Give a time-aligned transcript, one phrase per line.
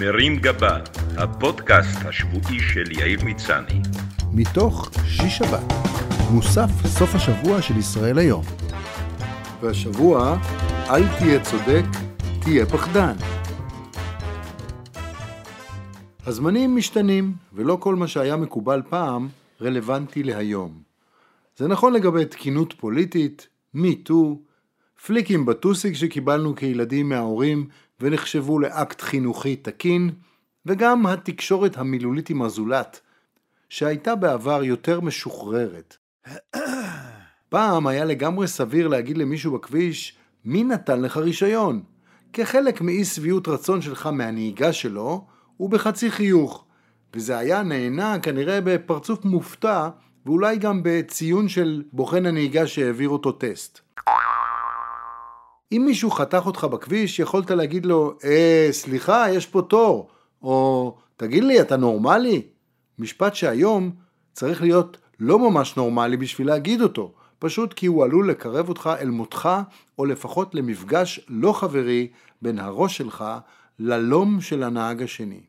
[0.00, 0.78] מרים גבה,
[1.16, 3.80] הפודקאסט השבועי של יאיר מצני.
[4.32, 5.72] מתוך שיש שבת,
[6.30, 8.44] מוסף סוף השבוע של ישראל היום.
[9.60, 10.38] והשבוע,
[10.90, 11.84] אל תהיה צודק,
[12.40, 13.14] תהיה פחדן.
[16.26, 19.28] הזמנים משתנים, ולא כל מה שהיה מקובל פעם
[19.60, 20.82] רלוונטי להיום.
[21.56, 24.38] זה נכון לגבי תקינות פוליטית, מיטו,
[25.06, 27.66] פליקים בטוסיק שקיבלנו כילדים מההורים
[28.00, 30.10] ונחשבו לאקט חינוכי תקין,
[30.66, 33.00] וגם התקשורת המילולית עם הזולת,
[33.68, 35.96] שהייתה בעבר יותר משוחררת.
[37.48, 41.82] פעם היה לגמרי סביר להגיד למישהו בכביש, מי נתן לך רישיון?
[42.32, 45.26] כחלק מאי שביעות רצון שלך מהנהיגה שלו,
[45.60, 46.64] ובחצי חיוך.
[47.14, 49.88] וזה היה נהנה כנראה בפרצוף מופתע,
[50.26, 53.80] ואולי גם בציון של בוחן הנהיגה שהעביר אותו טסט.
[55.72, 60.08] אם מישהו חתך אותך בכביש, יכולת להגיד לו, אה, סליחה, יש פה תור,
[60.42, 62.42] או תגיד לי, אתה נורמלי?
[62.98, 63.90] משפט שהיום
[64.32, 69.10] צריך להיות לא ממש נורמלי בשביל להגיד אותו, פשוט כי הוא עלול לקרב אותך אל
[69.10, 69.48] מותך,
[69.98, 72.08] או לפחות למפגש לא חברי
[72.42, 73.24] בין הראש שלך
[73.78, 75.40] ללום של הנהג השני.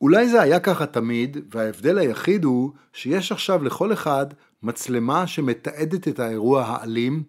[0.00, 4.26] אולי זה היה ככה תמיד, וההבדל היחיד הוא שיש עכשיו לכל אחד
[4.62, 7.22] מצלמה שמתעדת את האירוע האלים,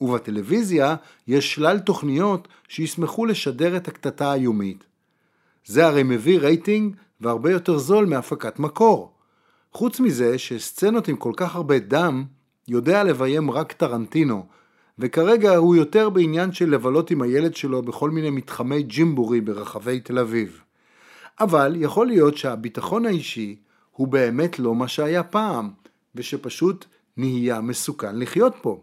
[0.00, 0.96] ובטלוויזיה
[1.26, 4.84] יש שלל תוכניות שישמחו לשדר את הקטטה היומית.
[5.64, 9.12] זה הרי מביא רייטינג והרבה יותר זול מהפקת מקור.
[9.72, 12.24] חוץ מזה שסצנות עם כל כך הרבה דם
[12.68, 14.46] יודע לביים רק טרנטינו,
[14.98, 20.18] וכרגע הוא יותר בעניין של לבלות עם הילד שלו בכל מיני מתחמי ג'ימבורי ברחבי תל
[20.18, 20.60] אביב.
[21.40, 23.56] אבל יכול להיות שהביטחון האישי
[23.92, 25.70] הוא באמת לא מה שהיה פעם,
[26.14, 26.84] ושפשוט
[27.18, 28.80] נהיה מסוכן לחיות פה.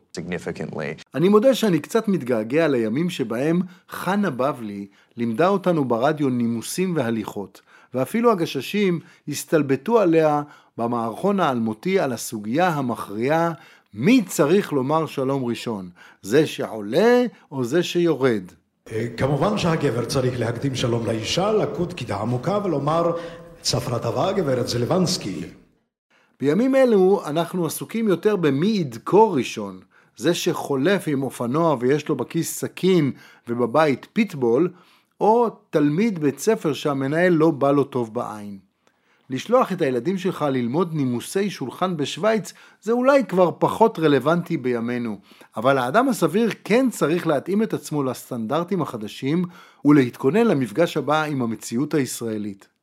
[1.16, 7.61] אני מודה שאני קצת מתגעגע לימים שבהם חנה בבלי לימדה אותנו ברדיו נימוסים והליכות,
[7.94, 10.41] ואפילו הגששים הסתלבטו עליה
[10.78, 13.51] במערכון האלמותי על הסוגיה המכריעה
[13.94, 15.90] מי צריך לומר שלום ראשון,
[16.22, 18.44] זה שעולה או זה שיורד.
[18.91, 23.12] אה, כמובן שהגבר צריך להקדים שלום לאישה, לקוד קידה עמוקה ולומר
[23.62, 25.41] צפרה טובה גברת זלבנסקי.
[26.40, 29.79] בימים אלו אנחנו עסוקים יותר במי ידקור ראשון,
[30.18, 33.12] זה שחולף עם אופנוע ויש לו בכיס סכין
[33.47, 34.69] ובבית פיטבול,
[35.22, 38.57] או תלמיד בית ספר שהמנהל לא בא לו טוב בעין.
[39.29, 45.19] לשלוח את הילדים שלך ללמוד נימוסי שולחן בשוויץ זה אולי כבר פחות רלוונטי בימינו,
[45.57, 49.45] אבל האדם הסביר כן צריך להתאים את עצמו לסטנדרטים החדשים
[49.85, 52.75] ולהתכונן למפגש הבא עם המציאות הישראלית.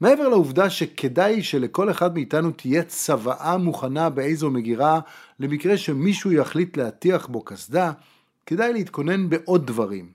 [0.00, 5.00] מעבר לעובדה שכדאי שלכל אחד מאיתנו תהיה צוואה מוכנה באיזו מגירה
[5.40, 7.92] למקרה שמישהו יחליט להטיח בו קסדה,
[8.46, 10.10] כדאי להתכונן בעוד דברים.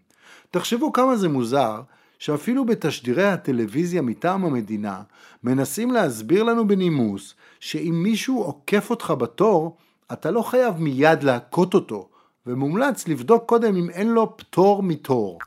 [0.51, 1.81] תחשבו כמה זה מוזר
[2.19, 5.01] שאפילו בתשדירי הטלוויזיה מטעם המדינה
[5.43, 9.77] מנסים להסביר לנו בנימוס שאם מישהו עוקף אותך בתור,
[10.13, 12.09] אתה לא חייב מיד להכות אותו,
[12.47, 15.39] ומומלץ לבדוק קודם אם אין לו פטור מתור.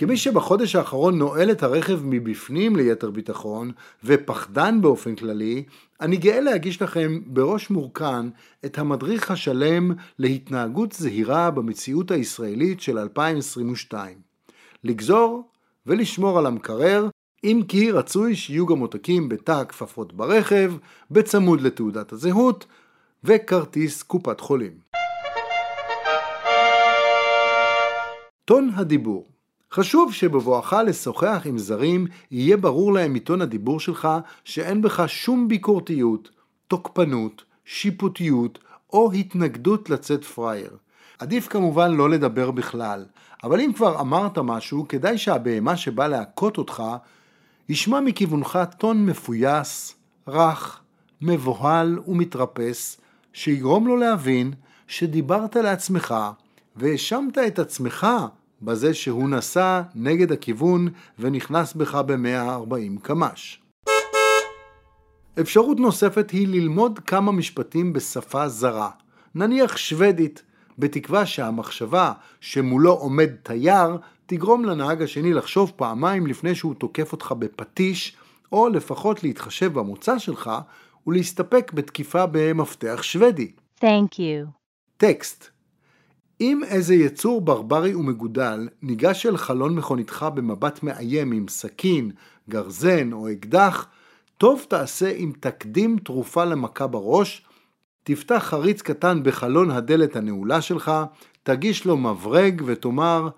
[0.00, 3.72] כמי שבחודש האחרון נועל את הרכב מבפנים ליתר ביטחון,
[4.04, 5.64] ופחדן באופן כללי,
[6.00, 8.28] אני גאה להגיש לכם בראש מורכן
[8.64, 14.18] את המדריך השלם להתנהגות זהירה במציאות הישראלית של 2022.
[14.84, 15.48] לגזור
[15.86, 17.08] ולשמור על המקרר,
[17.44, 20.72] אם כי רצוי שיהיו גם עותקים בתא הכפפות ברכב,
[21.10, 22.66] בצמוד לתעודת הזהות,
[23.24, 24.72] וכרטיס קופת חולים.
[28.44, 29.29] טון הדיבור
[29.72, 34.08] חשוב שבבואך לשוחח עם זרים יהיה ברור להם מטון הדיבור שלך
[34.44, 36.30] שאין בך שום ביקורתיות,
[36.68, 38.58] תוקפנות, שיפוטיות
[38.92, 40.76] או התנגדות לצאת פראייר.
[41.18, 43.04] עדיף כמובן לא לדבר בכלל,
[43.44, 46.82] אבל אם כבר אמרת משהו, כדאי שהבהמה שבא להכות אותך
[47.68, 49.94] ישמע מכיוונך טון מפויס,
[50.28, 50.80] רך,
[51.20, 53.00] מבוהל ומתרפס,
[53.32, 54.52] שיגרום לו להבין
[54.86, 56.14] שדיברת לעצמך
[56.76, 58.06] והאשמת את עצמך
[58.62, 60.88] בזה שהוא נסע נגד הכיוון
[61.18, 63.60] ונכנס בך ב-140 קמ"ש.
[65.40, 68.90] אפשרות נוספת היא ללמוד כמה משפטים בשפה זרה,
[69.34, 70.42] נניח שוודית,
[70.78, 78.16] בתקווה שהמחשבה שמולו עומד תייר תגרום לנהג השני לחשוב פעמיים לפני שהוא תוקף אותך בפטיש,
[78.52, 80.50] או לפחות להתחשב במוצא שלך
[81.06, 83.52] ולהסתפק בתקיפה במפתח שוודי.
[83.80, 84.46] Thank you.
[84.96, 85.50] טקסט
[86.40, 92.10] אם איזה יצור ברברי ומגודל ניגש אל חלון מכוניתך במבט מאיים עם סכין,
[92.48, 93.86] גרזן או אקדח,
[94.38, 97.46] טוב תעשה אם תקדים תרופה למכה בראש,
[98.04, 100.92] תפתח חריץ קטן בחלון הדלת הנעולה שלך,
[101.42, 103.28] תגיש לו מברג ותאמר,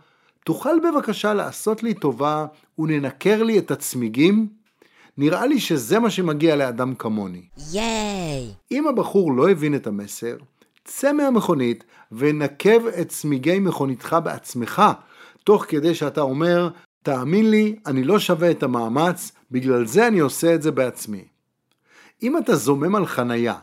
[0.45, 2.47] תוכל בבקשה לעשות לי טובה
[2.79, 4.49] וננקר לי את הצמיגים?
[5.19, 7.43] נראה לי שזה מה שמגיע לאדם כמוני.
[7.73, 8.51] ייי!
[8.71, 10.37] אם הבחור לא הבין את המסר,
[10.85, 14.83] צא מהמכונית ונקב את צמיגי מכוניתך בעצמך,
[15.45, 16.69] תוך כדי שאתה אומר,
[17.03, 21.25] תאמין לי, אני לא שווה את המאמץ, בגלל זה אני עושה את זה בעצמי.
[22.23, 23.55] אם אתה זומם על חנייה,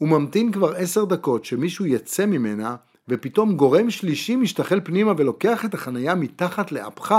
[0.00, 2.76] וממתין כבר עשר דקות שמישהו יצא ממנה,
[3.08, 7.14] ופתאום גורם שלישי משתחל פנימה ולוקח את החנייה מתחת לאפך,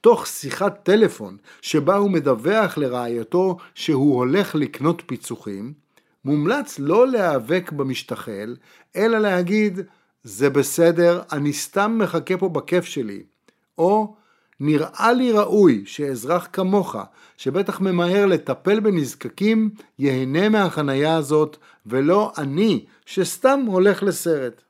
[0.00, 5.72] תוך שיחת טלפון שבה הוא מדווח לרעייתו שהוא הולך לקנות פיצוחים,
[6.26, 8.56] מומלץ לא להיאבק במשתחל,
[8.96, 9.80] אלא להגיד,
[10.24, 13.22] זה בסדר, אני סתם מחכה פה בכיף שלי.
[13.78, 14.16] או,
[14.60, 16.96] נראה לי ראוי שאזרח כמוך,
[17.36, 21.56] שבטח ממהר לטפל בנזקקים, ייהנה מהחנייה הזאת,
[21.86, 24.62] ולא אני, שסתם הולך לסרט.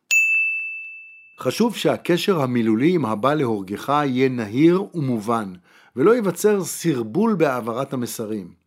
[1.41, 5.53] חשוב שהקשר המילולי עם הבא להורגך יהיה נהיר ומובן,
[5.97, 8.66] ולא ייווצר סרבול בהעברת המסרים.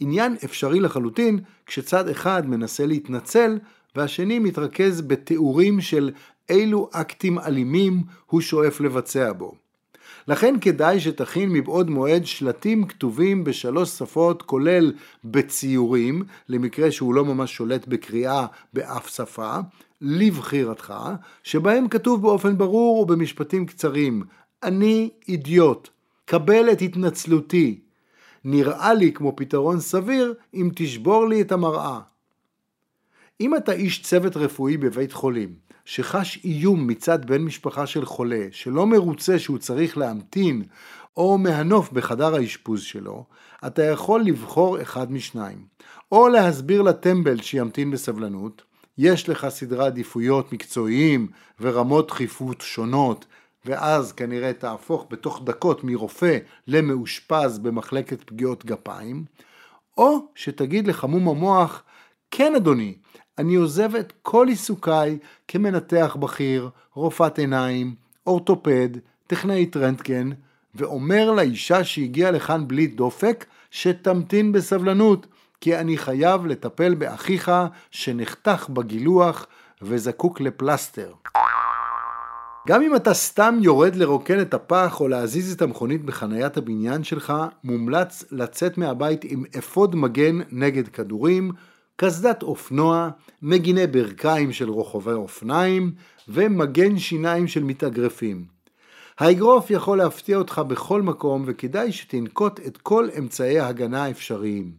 [0.00, 3.58] עניין אפשרי לחלוטין כשצד אחד מנסה להתנצל
[3.96, 6.10] והשני מתרכז בתיאורים של
[6.48, 9.54] אילו אקטים אלימים הוא שואף לבצע בו.
[10.28, 14.92] לכן כדאי שתכין מבעוד מועד שלטים כתובים בשלוש שפות כולל
[15.24, 19.56] בציורים, למקרה שהוא לא ממש שולט בקריאה באף שפה,
[20.00, 20.94] לבחירתך,
[21.42, 24.22] שבהם כתוב באופן ברור ובמשפטים קצרים,
[24.62, 25.88] אני אידיוט,
[26.24, 27.80] קבל את התנצלותי.
[28.44, 32.00] נראה לי כמו פתרון סביר אם תשבור לי את המראה.
[33.40, 35.54] אם אתה איש צוות רפואי בבית חולים,
[35.84, 40.62] שחש איום מצד בן משפחה של חולה, שלא מרוצה שהוא צריך להמתין,
[41.16, 43.24] או מהנוף בחדר האשפוז שלו,
[43.66, 45.64] אתה יכול לבחור אחד משניים.
[46.12, 48.62] או להסביר לטמבל שימתין בסבלנות,
[48.98, 51.28] יש לך סדרי עדיפויות מקצועיים
[51.60, 53.26] ורמות דחיפות שונות,
[53.64, 59.24] ואז כנראה תהפוך בתוך דקות מרופא למאושפז במחלקת פגיעות גפיים,
[59.98, 61.82] או שתגיד לחמום המוח,
[62.30, 62.94] כן אדוני,
[63.38, 65.18] אני עוזב את כל עיסוקיי
[65.48, 67.94] כמנתח בכיר, רופאת עיניים,
[68.26, 68.88] אורתופד,
[69.26, 70.30] טכנאית רנטגן,
[70.74, 75.26] ואומר לאישה שהגיעה לכאן בלי דופק, שתמתין בסבלנות,
[75.60, 77.50] כי אני חייב לטפל באחיך
[77.90, 79.46] שנחתך בגילוח
[79.82, 81.12] וזקוק לפלסטר.
[82.68, 87.32] גם אם אתה סתם יורד לרוקן את הפח או להזיז את המכונית בחניית הבניין שלך,
[87.64, 91.52] מומלץ לצאת מהבית עם אפוד מגן נגד כדורים,
[91.96, 93.08] קסדת אופנוע,
[93.42, 95.92] מגיני ברכיים של רוכבי אופניים
[96.28, 98.44] ומגן שיניים של מתאגרפים.
[99.18, 104.72] האגרוף יכול להפתיע אותך בכל מקום וכדאי שתנקוט את כל אמצעי ההגנה האפשריים.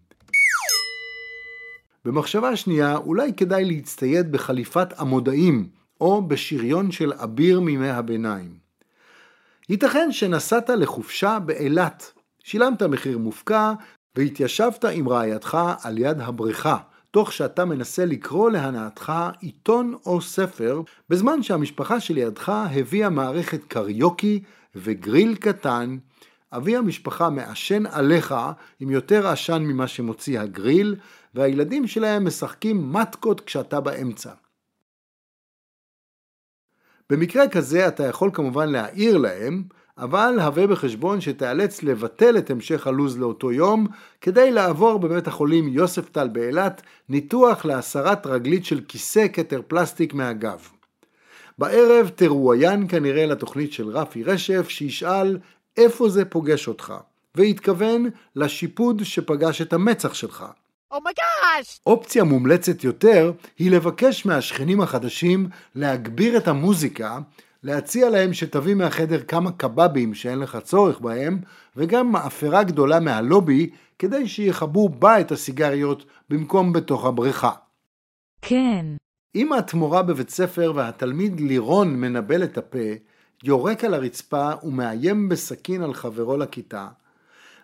[2.06, 8.56] במחשבה שנייה, אולי כדאי להצטייד בחליפת המודעים או בשריון של אביר מימי הביניים.
[9.70, 12.12] ייתכן שנסעת לחופשה באילת,
[12.44, 13.74] שילמת מחיר מופקע
[14.16, 16.78] והתיישבת עם רעייתך על יד הבריכה,
[17.12, 24.44] תוך שאתה מנסה לקרוא להנאתך עיתון או ספר, בזמן שהמשפחה שלידך הביאה מערכת קריוקי
[24.76, 25.98] וגריל קטן,
[26.54, 28.36] אבי המשפחה מעשן עליך
[28.80, 30.96] עם יותר עשן ממה שמוציא הגריל,
[31.36, 34.32] והילדים שלהם משחקים מתקות כשאתה באמצע.
[37.12, 39.64] במקרה כזה אתה יכול כמובן להעיר להם,
[39.98, 43.88] אבל הווה בחשבון שתיאלץ לבטל את המשך הלו"ז לאותו יום,
[44.22, 50.68] כדי לעבור בבית החולים יוספטל באילת ניתוח להסרת רגלית של כיסא כתר פלסטיק מהגב.
[51.58, 55.38] בערב תרואיין כנראה לתוכנית של רפי רשף שישאל
[55.78, 56.94] איפה זה פוגש אותך,
[57.36, 60.46] והתכוון לשיפוד שפגש את המצח שלך.
[60.92, 61.78] אומייגאש!
[61.78, 67.20] Oh אופציה מומלצת יותר היא לבקש מהשכנים החדשים להגביר את המוזיקה,
[67.64, 71.40] להציע להם שתביא מהחדר כמה קבבים שאין לך צורך בהם,
[71.76, 73.70] וגם מאפרה גדולה מהלובי,
[74.00, 77.52] כדי שיכבו בה את הסיגריות במקום בתוך הבריכה.
[78.42, 78.86] כן.
[79.36, 82.90] אם את מורה בבית ספר והתלמיד לירון מנבל את הפה,
[83.44, 86.88] יורק על הרצפה ומאיים בסכין על חברו לכיתה,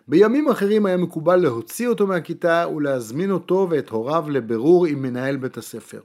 [0.08, 5.56] בימים אחרים היה מקובל להוציא אותו מהכיתה ולהזמין אותו ואת הוריו לבירור עם מנהל בית
[5.56, 6.00] הספר.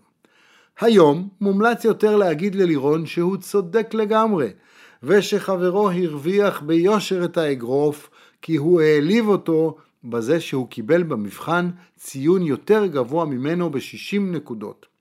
[0.80, 4.50] היום מומלץ יותר להגיד ללירון שהוא צודק לגמרי,
[5.04, 8.10] ושחברו הרוויח ביושר את האגרוף,
[8.42, 14.93] כי הוא העליב אותו בזה שהוא קיבל במבחן ציון יותר גבוה ממנו ב-60 נקודות.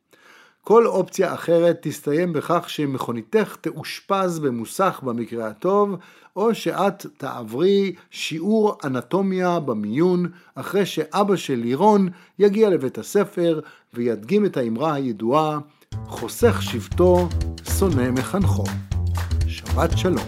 [0.65, 5.97] כל אופציה אחרת תסתיים בכך שמכוניתך תאושפז במוסך במקרה הטוב,
[6.37, 13.61] או שאת תעברי שיעור אנטומיה במיון, אחרי שאבא של לירון יגיע לבית הספר
[13.95, 15.59] וידגים את האמרה הידועה,
[16.07, 17.29] חוסך שבטו,
[17.79, 18.65] שונא מחנכו.
[19.47, 20.27] שבת שלום.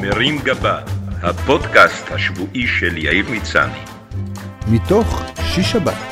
[0.00, 0.80] מרים גבה,
[1.22, 3.78] הפודקאסט השבועי של יאיר מצני.
[4.68, 6.11] מתוך שיש שבת,